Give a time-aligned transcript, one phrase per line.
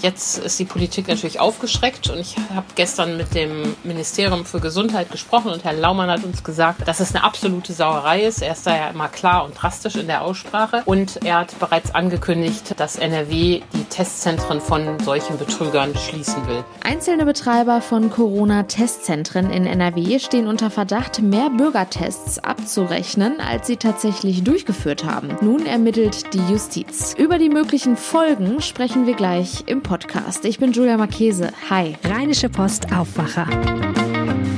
[0.00, 5.10] Jetzt ist die Politik natürlich aufgeschreckt und ich habe gestern mit dem Ministerium für Gesundheit
[5.10, 8.40] gesprochen und Herr Laumann hat uns gesagt, dass es eine absolute Sauerei ist.
[8.40, 11.94] Er ist da ja immer klar und drastisch in der Aussprache und er hat bereits
[11.94, 16.64] angekündigt, dass NRW die Testzentren von solchen Betrügern schließen will.
[16.84, 24.44] Einzelne Betreiber von Corona-Testzentren in NRW stehen unter Verdacht, mehr Bürgertests abzurechnen, als sie tatsächlich
[24.44, 25.36] durchgeführt haben.
[25.40, 27.14] Nun ermittelt die Justiz.
[27.18, 30.44] Über die möglichen Folgen sprechen wir gleich im Podcast.
[30.44, 31.50] Ich bin Julia Marchese.
[31.70, 31.96] Hi.
[32.04, 33.46] Rheinische Post Aufwacher.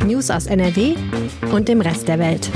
[0.05, 0.97] News aus NRW
[1.53, 2.51] und dem Rest der Welt.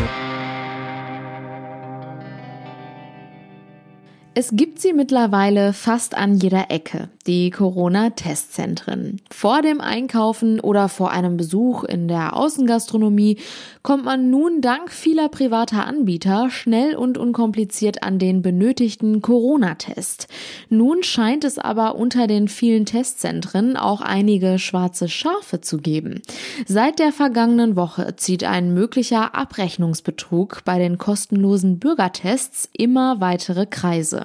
[4.37, 9.21] Es gibt sie mittlerweile fast an jeder Ecke, die Corona-Testzentren.
[9.31, 13.39] Vor dem Einkaufen oder vor einem Besuch in der Außengastronomie
[13.85, 20.27] kommt man nun dank vieler privater Anbieter schnell und unkompliziert an den benötigten Corona-Test.
[20.69, 26.23] Nun scheint es aber unter den vielen Testzentren auch einige schwarze Schafe zu geben.
[26.67, 34.24] Seit der vergangenen Woche zieht ein möglicher Abrechnungsbetrug bei den kostenlosen Bürgertests immer weitere Kreise.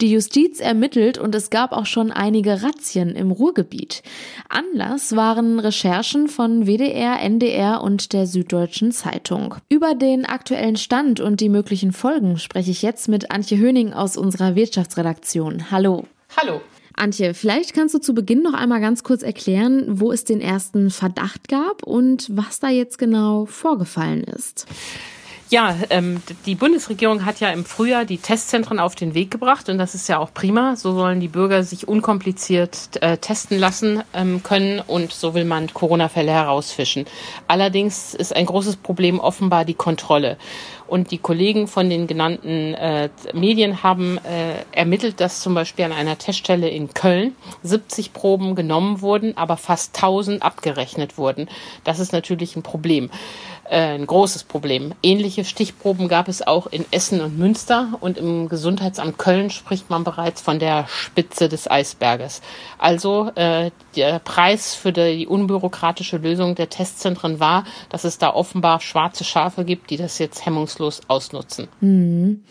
[0.00, 4.02] Die Justiz ermittelt und es gab auch schon einige Razzien im Ruhrgebiet.
[4.48, 9.54] Anlass waren Recherchen von WDR, NDR und der Süddeutschen Zeitung.
[9.68, 14.16] Über den aktuellen Stand und die möglichen Folgen spreche ich jetzt mit Antje Höning aus
[14.16, 15.70] unserer Wirtschaftsredaktion.
[15.70, 16.06] Hallo.
[16.36, 16.60] Hallo.
[17.00, 20.90] Antje, vielleicht kannst du zu Beginn noch einmal ganz kurz erklären, wo es den ersten
[20.90, 24.66] Verdacht gab und was da jetzt genau vorgefallen ist.
[25.50, 29.78] Ja, ähm, die Bundesregierung hat ja im Frühjahr die Testzentren auf den Weg gebracht und
[29.78, 30.76] das ist ja auch prima.
[30.76, 35.74] So sollen die Bürger sich unkompliziert äh, testen lassen ähm, können und so will man
[35.74, 37.04] Corona-Fälle herausfischen.
[37.48, 40.36] Allerdings ist ein großes Problem offenbar die Kontrolle.
[40.86, 45.92] Und die Kollegen von den genannten äh, Medien haben äh, ermittelt, dass zum Beispiel an
[45.92, 47.34] einer Teststelle in Köln
[47.64, 51.48] 70 Proben genommen wurden, aber fast 1000 abgerechnet wurden.
[51.84, 53.10] Das ist natürlich ein Problem,
[53.70, 54.94] ein großes Problem.
[55.02, 60.04] Ähnliche Stichproben gab es auch in Essen und Münster und im Gesundheitsamt Köln spricht man
[60.04, 62.42] bereits von der Spitze des Eisberges.
[62.78, 68.80] Also äh, der Preis für die unbürokratische Lösung der Testzentren war, dass es da offenbar
[68.80, 71.68] schwarze Schafe gibt, die das jetzt hemmungslos ausnutzen.
[71.80, 72.42] Mhm.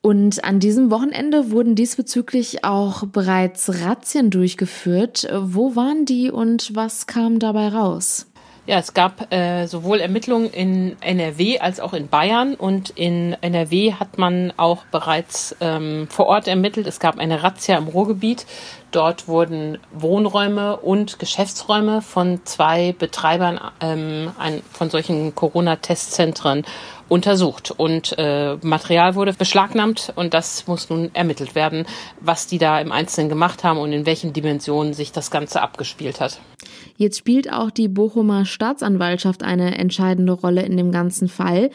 [0.00, 5.26] Und an diesem Wochenende wurden diesbezüglich auch bereits Razzien durchgeführt.
[5.40, 8.26] Wo waren die und was kam dabei raus?
[8.66, 13.92] Ja, es gab äh, sowohl Ermittlungen in NRW als auch in Bayern und in NRW
[13.92, 16.86] hat man auch bereits ähm, vor Ort ermittelt.
[16.86, 18.46] Es gab eine Razzia im Ruhrgebiet.
[18.94, 26.64] Dort wurden Wohnräume und Geschäftsräume von zwei Betreibern ähm, ein, von solchen Corona-Testzentren
[27.08, 31.86] untersucht und äh, Material wurde beschlagnahmt und das muss nun ermittelt werden,
[32.20, 36.20] was die da im Einzelnen gemacht haben und in welchen Dimensionen sich das Ganze abgespielt
[36.20, 36.38] hat.
[36.96, 41.70] Jetzt spielt auch die Bochumer Staatsanwaltschaft eine entscheidende Rolle in dem ganzen Fall.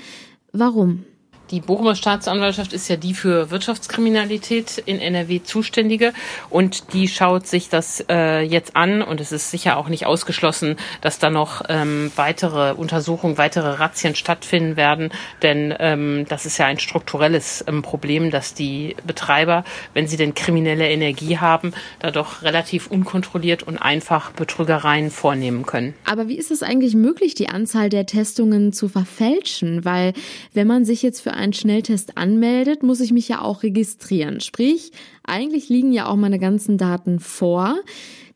[0.53, 1.03] Warum?
[1.52, 6.14] Die Bochumer Staatsanwaltschaft ist ja die für Wirtschaftskriminalität in NRW zuständige
[6.52, 10.76] und die schaut sich das äh, jetzt an und es ist sicher auch nicht ausgeschlossen,
[11.02, 15.09] dass da noch ähm, weitere Untersuchungen, weitere Razzien stattfinden werden,
[15.42, 19.64] denn ähm, das ist ja ein strukturelles ähm, Problem, dass die Betreiber,
[19.96, 25.96] wenn sie denn kriminelle Energie haben, da doch relativ unkontrolliert und einfach Betrügereien vornehmen können.
[26.06, 29.84] Aber wie ist es eigentlich möglich, die Anzahl der Testungen zu verfälschen?
[29.84, 30.14] Weil
[30.54, 34.40] wenn man sich jetzt für einen Schnelltest anmeldet, muss ich mich ja auch registrieren.
[34.40, 34.92] Sprich,
[35.24, 37.80] eigentlich liegen ja auch meine ganzen Daten vor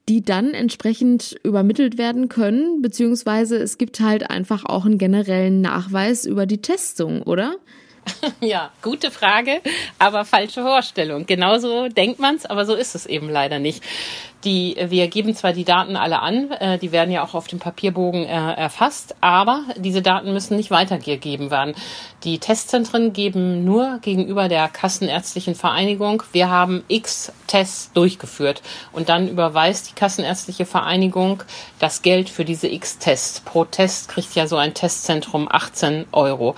[0.09, 6.25] die dann entsprechend übermittelt werden können, beziehungsweise es gibt halt einfach auch einen generellen Nachweis
[6.25, 7.55] über die Testung, oder?
[8.41, 9.61] Ja, gute Frage,
[9.99, 11.25] aber falsche Vorstellung.
[11.25, 13.83] Genauso denkt man's, aber so ist es eben leider nicht.
[14.43, 17.59] Die, wir geben zwar die Daten alle an, äh, die werden ja auch auf dem
[17.59, 21.75] Papierbogen äh, erfasst, aber diese Daten müssen nicht weitergegeben werden.
[22.25, 29.29] Die Testzentren geben nur gegenüber der Kassenärztlichen Vereinigung, wir haben x Tests durchgeführt und dann
[29.29, 31.43] überweist die Kassenärztliche Vereinigung
[31.79, 33.39] das Geld für diese x Tests.
[33.39, 36.55] Pro Test kriegt ja so ein Testzentrum 18 Euro.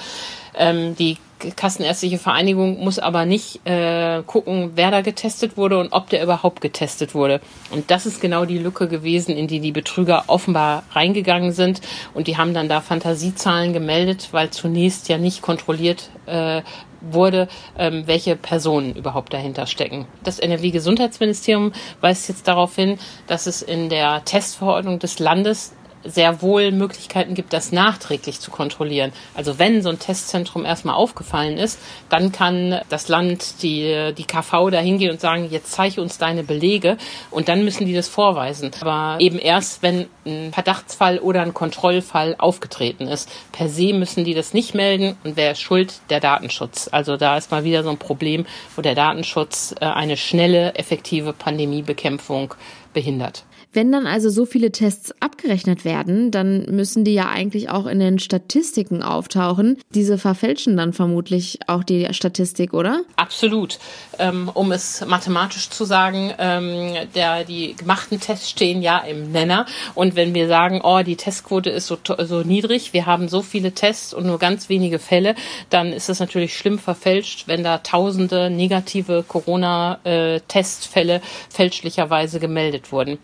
[0.58, 1.18] Ähm, die
[1.56, 6.62] Kassenärztliche Vereinigung muss aber nicht äh, gucken, wer da getestet wurde und ob der überhaupt
[6.62, 7.42] getestet wurde.
[7.72, 11.82] Und das ist genau die Lücke gewesen, in die die Betrüger offenbar reingegangen sind.
[12.14, 16.62] Und die haben dann da Fantasiezahlen gemeldet, weil zunächst ja nicht kontrolliert äh,
[17.02, 17.48] wurde,
[17.78, 20.08] ähm, welche Personen überhaupt dahinter stecken.
[20.24, 22.98] Das NRW-Gesundheitsministerium weist jetzt darauf hin,
[23.28, 25.74] dass es in der Testverordnung des Landes
[26.06, 29.12] sehr wohl Möglichkeiten gibt, das nachträglich zu kontrollieren.
[29.34, 31.80] Also wenn so ein Testzentrum erstmal aufgefallen ist,
[32.10, 36.44] dann kann das Land, die, die KV da hingehen und sagen, jetzt zeige uns deine
[36.44, 36.98] Belege
[37.32, 38.72] und dann müssen die das vorweisen.
[38.82, 43.30] Aber eben erst, wenn ein Verdachtsfall oder ein Kontrollfall aufgetreten ist.
[43.52, 46.02] Per se müssen die das nicht melden und wer ist schuld?
[46.10, 46.90] Der Datenschutz.
[46.92, 51.34] Also da ist mal wieder so ein Problem, wo der Datenschutz äh, eine schnelle, effektive
[51.34, 52.54] Pandemiebekämpfung
[52.94, 53.44] behindert.
[53.76, 58.00] Wenn dann also so viele Tests abgerechnet werden, dann müssen die ja eigentlich auch in
[58.00, 59.78] den Statistiken auftauchen.
[59.94, 63.02] Diese verfälschen dann vermutlich auch die Statistik, oder?
[63.18, 63.80] Absolut.
[64.18, 69.66] Ähm, um es mathematisch zu sagen, ähm, der, die gemachten Tests stehen ja im Nenner.
[69.94, 73.74] Und wenn wir sagen, oh, die Testquote ist so, so niedrig, wir haben so viele
[73.74, 75.36] Tests und nur ganz wenige Fälle,
[75.70, 83.18] dann ist es natürlich schlimm verfälscht, wenn da tausende negative Corona-Testfälle äh, fälschlicherweise gemeldet wurden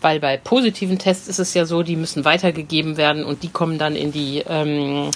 [0.00, 3.78] weil bei positiven Tests ist es ja so, die müssen weitergegeben werden und die kommen
[3.78, 5.10] dann in die ähm,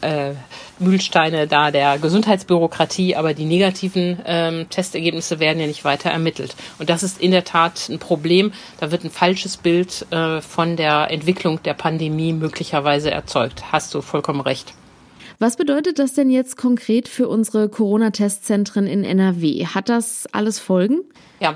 [0.00, 0.32] äh,
[0.78, 6.56] Mühlsteine da der Gesundheitsbürokratie, aber die negativen ähm, Testergebnisse werden ja nicht weiter ermittelt.
[6.78, 8.52] Und das ist in der Tat ein Problem.
[8.80, 13.72] Da wird ein falsches Bild äh, von der Entwicklung der Pandemie möglicherweise erzeugt.
[13.72, 14.74] Hast du vollkommen recht.
[15.38, 19.66] Was bedeutet das denn jetzt konkret für unsere Corona-Testzentren in NRW?
[19.66, 21.00] Hat das alles Folgen?
[21.40, 21.54] Ja,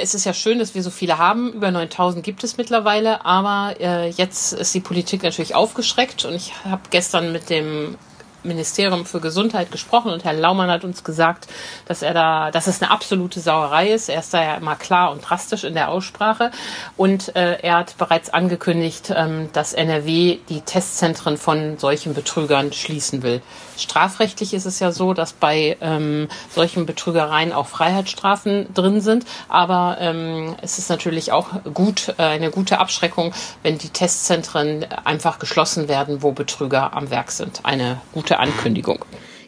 [0.00, 1.52] es ist ja schön, dass wir so viele haben.
[1.52, 3.24] Über 9000 gibt es mittlerweile.
[3.24, 6.24] Aber äh, jetzt ist die Politik natürlich aufgeschreckt.
[6.24, 7.96] Und ich habe gestern mit dem
[8.42, 11.46] Ministerium für Gesundheit gesprochen und Herr Laumann hat uns gesagt,
[11.86, 14.08] dass er da, dass es eine absolute Sauerei ist.
[14.08, 16.50] Er ist da ja immer klar und drastisch in der Aussprache
[16.96, 23.22] und äh, er hat bereits angekündigt, ähm, dass NRW die Testzentren von solchen Betrügern schließen
[23.22, 23.42] will.
[23.76, 29.96] Strafrechtlich ist es ja so, dass bei ähm, solchen Betrügereien auch Freiheitsstrafen drin sind, aber
[30.00, 33.32] ähm, es ist natürlich auch gut, äh, eine gute Abschreckung,
[33.62, 37.60] wenn die Testzentren einfach geschlossen werden, wo Betrüger am Werk sind.
[37.64, 39.04] Eine gute gute Ankündigung.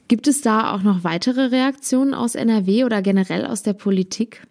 [0.09, 4.43] Gibt es da auch noch weitere Reaktionen aus NRW oder generell aus der Politik?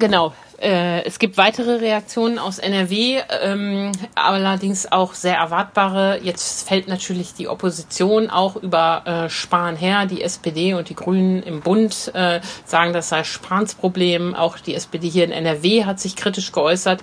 [0.00, 0.34] Genau.
[0.60, 6.18] Äh, es gibt weitere Reaktionen aus NRW, ähm, allerdings auch sehr erwartbare.
[6.22, 10.06] Jetzt fällt natürlich die Opposition auch über äh, Spahn her.
[10.06, 14.34] Die SPD und die Grünen im Bund äh, sagen, das sei Spahns Problem.
[14.34, 17.00] Auch die SPD hier in NRW hat sich kritisch geäußert.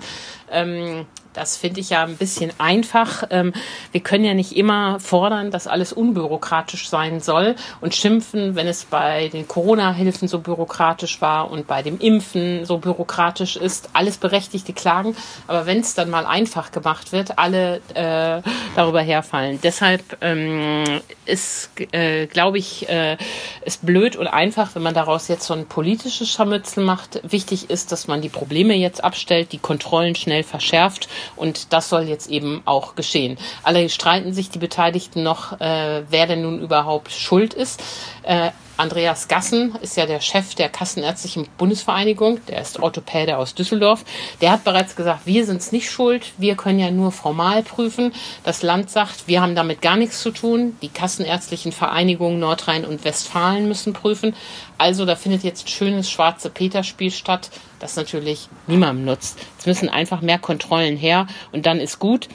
[0.52, 3.24] Ähm, das finde ich ja ein bisschen einfach.
[3.30, 3.52] Ähm,
[3.92, 8.84] wir können ja nicht immer fordern, dass alles unbürokratisch sein soll und schimpfen, wenn es
[8.84, 13.90] bei den Corona-Hilfen so bürokratisch war und bei dem Impfen so bürokratisch ist.
[13.92, 15.16] Alles berechtigte Klagen.
[15.46, 18.40] Aber wenn es dann mal einfach gemacht wird, alle äh,
[18.76, 19.58] darüber herfallen.
[19.62, 23.16] Deshalb ähm, ist, äh, glaube ich, äh,
[23.64, 27.20] ist blöd und einfach, wenn man daraus jetzt so ein politisches Scharmützel macht.
[27.24, 32.02] Wichtig ist, dass man die Probleme jetzt abstellt, die Kontrollen schnell verschärft und das soll
[32.02, 33.38] jetzt eben auch geschehen.
[33.62, 37.82] Alle streiten sich die Beteiligten noch, äh, wer denn nun überhaupt schuld ist.
[38.24, 44.04] Äh, Andreas Gassen ist ja der Chef der Kassenärztlichen Bundesvereinigung, der ist Orthopäde aus Düsseldorf.
[44.40, 48.12] Der hat bereits gesagt, wir sind es nicht schuld, wir können ja nur formal prüfen.
[48.42, 50.76] Das Land sagt, wir haben damit gar nichts zu tun.
[50.82, 54.34] Die Kassenärztlichen Vereinigungen Nordrhein und Westfalen müssen prüfen.
[54.76, 59.38] Also da findet jetzt schönes schwarze Peter-Spiel statt, das natürlich niemandem nutzt.
[59.56, 62.28] Es müssen einfach mehr Kontrollen her und dann ist gut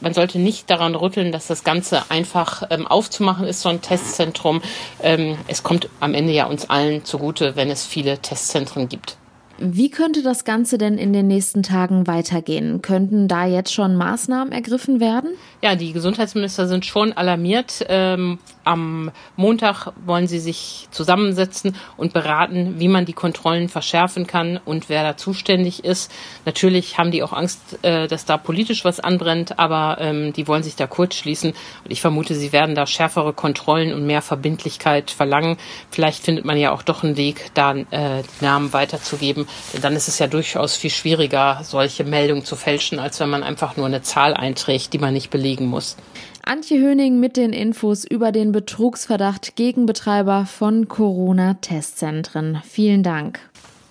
[0.00, 4.62] man sollte nicht daran rütteln, dass das Ganze einfach ähm, aufzumachen ist, so ein Testzentrum.
[5.02, 9.16] Ähm, es kommt am Ende ja uns allen zugute, wenn es viele Testzentren gibt.
[9.62, 12.80] Wie könnte das Ganze denn in den nächsten Tagen weitergehen?
[12.80, 15.32] Könnten da jetzt schon Maßnahmen ergriffen werden?
[15.62, 17.84] Ja, die Gesundheitsminister sind schon alarmiert.
[17.88, 24.58] Ähm, am Montag wollen sie sich zusammensetzen und beraten, wie man die Kontrollen verschärfen kann
[24.64, 26.10] und wer da zuständig ist.
[26.46, 30.62] Natürlich haben die auch Angst, äh, dass da politisch was anbrennt, aber ähm, die wollen
[30.62, 31.50] sich da kurz schließen.
[31.84, 35.58] Und ich vermute, sie werden da schärfere Kontrollen und mehr Verbindlichkeit verlangen.
[35.90, 39.46] Vielleicht findet man ja auch doch einen Weg, da äh, die Namen weiterzugeben.
[39.72, 43.42] Denn dann ist es ja durchaus viel schwieriger, solche Meldungen zu fälschen, als wenn man
[43.42, 45.96] einfach nur eine Zahl einträgt, die man nicht belegen muss.
[46.42, 52.62] Antje Höning mit den Infos über den Betrugsverdacht gegen Betreiber von Corona-Testzentren.
[52.64, 53.40] Vielen Dank.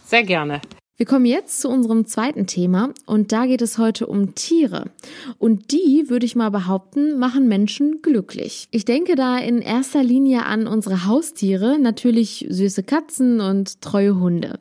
[0.06, 0.62] Sehr gerne.
[1.00, 4.92] Wir kommen jetzt zu unserem zweiten Thema und da geht es heute um Tiere.
[5.38, 8.68] Und die, würde ich mal behaupten, machen Menschen glücklich.
[8.72, 14.60] Ich denke da in erster Linie an unsere Haustiere, natürlich süße Katzen und treue Hunde.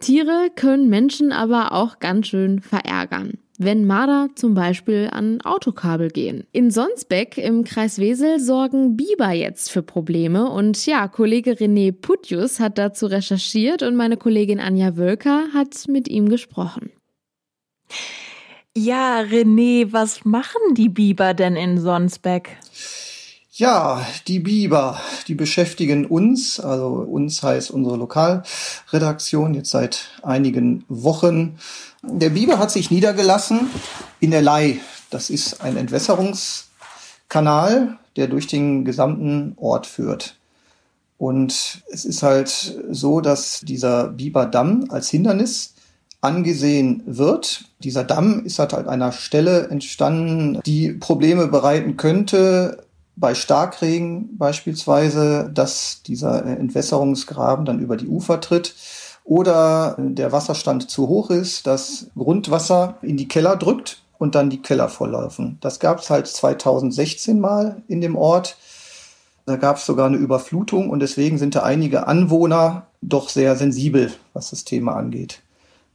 [0.00, 6.46] Tiere können Menschen aber auch ganz schön verärgern wenn Marder zum Beispiel an Autokabel gehen.
[6.52, 12.60] In Sonsbeck im Kreis Wesel sorgen Biber jetzt für Probleme und ja, Kollege René Putjus
[12.60, 16.90] hat dazu recherchiert und meine Kollegin Anja Wölker hat mit ihm gesprochen.
[18.76, 22.56] Ja, René, was machen die Biber denn in Sonsbeck?
[23.58, 31.58] Ja, die Biber, die beschäftigen uns, also uns heißt unsere Lokalredaktion jetzt seit einigen Wochen.
[32.04, 33.68] Der Biber hat sich niedergelassen
[34.20, 34.78] in der Lei.
[35.10, 40.36] Das ist ein Entwässerungskanal, der durch den gesamten Ort führt.
[41.16, 45.74] Und es ist halt so, dass dieser Biberdamm als Hindernis
[46.20, 47.64] angesehen wird.
[47.80, 52.84] Dieser Damm ist halt an einer Stelle entstanden, die Probleme bereiten könnte,
[53.20, 58.74] bei Starkregen beispielsweise, dass dieser Entwässerungsgraben dann über die Ufer tritt
[59.24, 64.62] oder der Wasserstand zu hoch ist, dass Grundwasser in die Keller drückt und dann die
[64.62, 65.58] Keller volllaufen.
[65.60, 68.56] Das gab es halt 2016 mal in dem Ort.
[69.46, 74.12] Da gab es sogar eine Überflutung und deswegen sind da einige Anwohner doch sehr sensibel,
[74.32, 75.40] was das Thema angeht.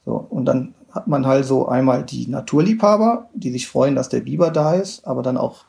[0.06, 4.22] So, und dann hat man halt so einmal die Naturliebhaber, die sich freuen, dass der
[4.22, 5.66] Biber da ist, aber dann auch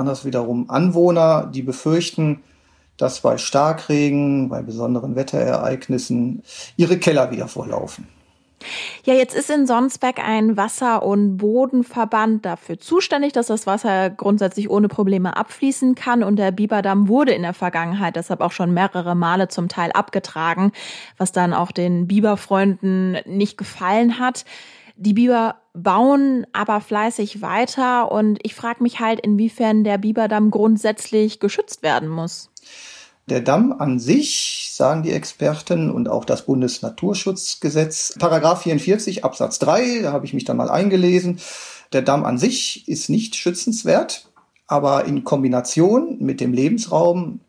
[0.00, 2.42] anders wiederum Anwohner, die befürchten,
[2.96, 6.42] dass bei Starkregen, bei besonderen Wetterereignissen
[6.76, 8.06] ihre Keller wieder vorlaufen.
[9.04, 14.68] Ja, jetzt ist in Sonsbeck ein Wasser- und Bodenverband dafür zuständig, dass das Wasser grundsätzlich
[14.68, 16.22] ohne Probleme abfließen kann.
[16.22, 20.72] Und der Biberdamm wurde in der Vergangenheit deshalb auch schon mehrere Male zum Teil abgetragen,
[21.16, 24.44] was dann auch den Biberfreunden nicht gefallen hat.
[25.02, 31.40] Die Biber bauen aber fleißig weiter und ich frage mich halt, inwiefern der Biberdamm grundsätzlich
[31.40, 32.50] geschützt werden muss.
[33.26, 40.00] Der Damm an sich, sagen die Experten und auch das Bundesnaturschutzgesetz, Paragraph 44 Absatz 3,
[40.02, 41.38] da habe ich mich dann mal eingelesen.
[41.94, 44.28] Der Damm an sich ist nicht schützenswert,
[44.66, 47.40] aber in Kombination mit dem Lebensraum,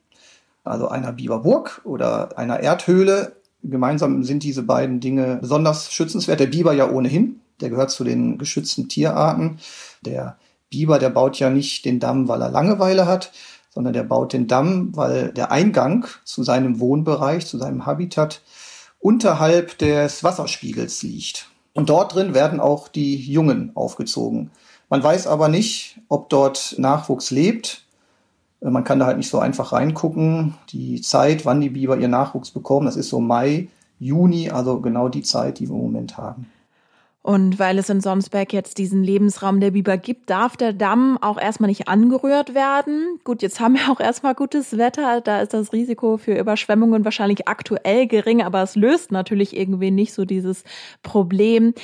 [0.64, 6.40] also einer Biberburg oder einer Erdhöhle, gemeinsam sind diese beiden Dinge besonders schützenswert.
[6.40, 9.60] Der Biber ja ohnehin, der gehört zu den geschützten Tierarten.
[10.02, 10.38] Der
[10.70, 13.32] Biber, der baut ja nicht den Damm, weil er Langeweile hat,
[13.70, 18.42] sondern der baut den Damm, weil der Eingang zu seinem Wohnbereich, zu seinem Habitat
[19.00, 21.50] unterhalb des Wasserspiegels liegt.
[21.74, 24.52] Und dort drin werden auch die Jungen aufgezogen.
[24.90, 27.86] Man weiß aber nicht, ob dort Nachwuchs lebt.
[28.60, 30.56] Man kann da halt nicht so einfach reingucken.
[30.70, 35.08] Die Zeit, wann die Biber ihr Nachwuchs bekommen, das ist so Mai, Juni, also genau
[35.08, 36.52] die Zeit, die wir im Moment haben.
[37.24, 41.40] Und weil es in Sonsberg jetzt diesen Lebensraum der Biber gibt, darf der Damm auch
[41.40, 43.20] erstmal nicht angerührt werden.
[43.24, 45.22] Gut, jetzt haben wir auch erstmal gutes Wetter.
[45.22, 50.14] Da ist das Risiko für Überschwemmungen wahrscheinlich aktuell gering, aber es löst natürlich irgendwie nicht
[50.14, 50.64] so dieses
[51.04, 51.76] Problem.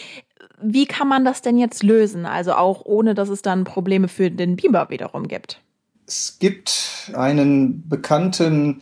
[0.60, 2.26] Wie kann man das denn jetzt lösen?
[2.26, 5.62] Also auch ohne, dass es dann Probleme für den Biber wiederum gibt.
[6.08, 8.82] Es gibt einen bekannten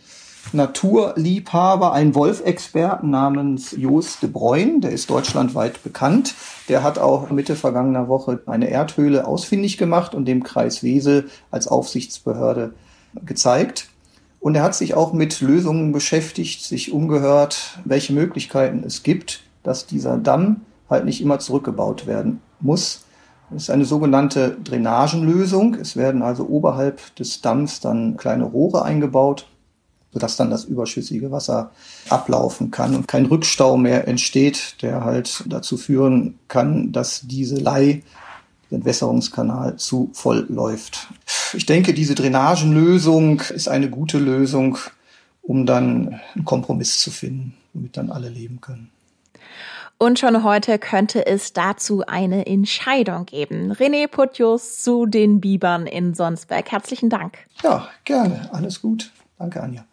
[0.53, 6.35] Naturliebhaber, einen Wolfexperten namens Jos de Bruyn, der ist deutschlandweit bekannt.
[6.69, 11.67] Der hat auch Mitte vergangener Woche eine Erdhöhle ausfindig gemacht und dem Kreis Wesel als
[11.67, 12.73] Aufsichtsbehörde
[13.25, 13.89] gezeigt.
[14.39, 19.87] Und er hat sich auch mit Lösungen beschäftigt, sich umgehört, welche Möglichkeiten es gibt, dass
[19.87, 23.05] dieser Damm halt nicht immer zurückgebaut werden muss.
[23.49, 25.75] Das ist eine sogenannte Drainagenlösung.
[25.75, 29.47] Es werden also oberhalb des Damms dann kleine Rohre eingebaut,
[30.15, 31.71] sodass dann das überschüssige Wasser
[32.09, 38.01] ablaufen kann und kein Rückstau mehr entsteht, der halt dazu führen kann, dass diese Lei,
[38.71, 41.09] der Entwässerungskanal, zu voll läuft.
[41.53, 44.77] Ich denke, diese Drainagenlösung ist eine gute Lösung,
[45.41, 48.89] um dann einen Kompromiss zu finden, womit dann alle leben können.
[49.97, 53.73] Und schon heute könnte es dazu eine Entscheidung geben.
[53.73, 56.71] René Putjus zu den Bibern in Sonsberg.
[56.71, 57.37] Herzlichen Dank.
[57.61, 58.49] Ja, gerne.
[58.53, 59.11] Alles gut.
[59.37, 59.85] Danke, Anja.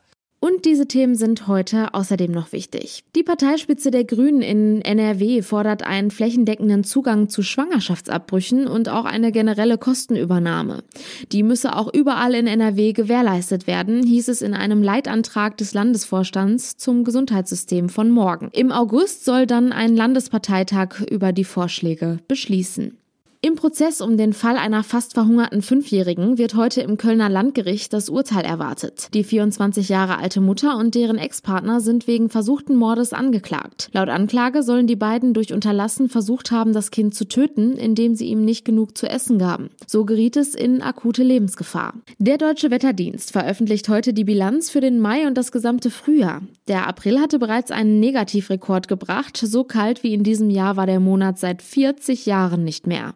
[0.44, 3.04] Und diese Themen sind heute außerdem noch wichtig.
[3.14, 9.30] Die Parteispitze der Grünen in NRW fordert einen flächendeckenden Zugang zu Schwangerschaftsabbrüchen und auch eine
[9.30, 10.82] generelle Kostenübernahme.
[11.30, 16.76] Die müsse auch überall in NRW gewährleistet werden, hieß es in einem Leitantrag des Landesvorstands
[16.76, 18.49] zum Gesundheitssystem von morgen.
[18.52, 22.99] Im August soll dann ein Landesparteitag über die Vorschläge beschließen.
[23.44, 28.08] Im Prozess um den Fall einer fast verhungerten Fünfjährigen wird heute im Kölner Landgericht das
[28.08, 29.08] Urteil erwartet.
[29.14, 33.90] Die 24 Jahre alte Mutter und deren Ex-Partner sind wegen versuchten Mordes angeklagt.
[33.94, 38.26] Laut Anklage sollen die beiden durch Unterlassen versucht haben, das Kind zu töten, indem sie
[38.26, 39.70] ihm nicht genug zu essen gaben.
[39.88, 41.94] So geriet es in akute Lebensgefahr.
[42.18, 46.42] Der Deutsche Wetterdienst veröffentlicht heute die Bilanz für den Mai und das gesamte Frühjahr.
[46.68, 49.37] Der April hatte bereits einen Negativrekord gebracht.
[49.37, 53.14] So kalt wie in diesem Jahr war der Monat seit 40 Jahren nicht mehr.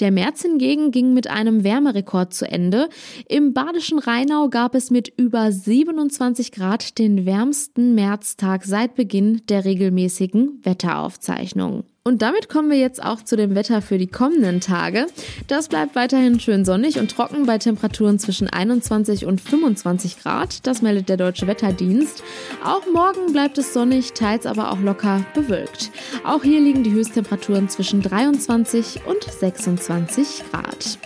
[0.00, 2.88] Der März hingegen ging mit einem Wärmerekord zu Ende.
[3.28, 9.64] Im badischen Rheinau gab es mit über 27 Grad den wärmsten Märztag seit Beginn der
[9.64, 11.84] regelmäßigen Wetteraufzeichnungen.
[12.06, 15.08] Und damit kommen wir jetzt auch zu dem Wetter für die kommenden Tage.
[15.48, 20.68] Das bleibt weiterhin schön sonnig und trocken bei Temperaturen zwischen 21 und 25 Grad.
[20.68, 22.22] Das meldet der Deutsche Wetterdienst.
[22.64, 25.90] Auch morgen bleibt es sonnig, teils aber auch locker bewölkt.
[26.24, 31.00] Auch hier liegen die Höchsttemperaturen zwischen 23 und 26 Grad.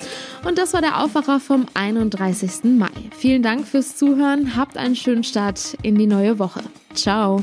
[0.44, 2.76] Und das war der Aufwacher vom 31.
[2.76, 2.90] Mai.
[3.16, 4.54] Vielen Dank fürs Zuhören.
[4.54, 6.60] Habt einen schönen Start in die neue Woche.
[6.92, 7.42] Ciao.